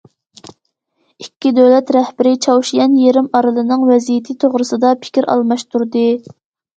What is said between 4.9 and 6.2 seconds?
پىكىر ئالماشتۇردى.